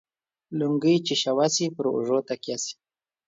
[0.59, 2.73] لنگۍ چې شوه سي، پر اوږو تکيه سي.